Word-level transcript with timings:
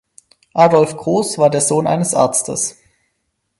Adolf 0.57 0.97
Groß 0.97 1.37
war 1.37 1.51
der 1.51 1.61
Sohn 1.61 1.85
eines 1.85 2.15
Arztes. 2.15 2.75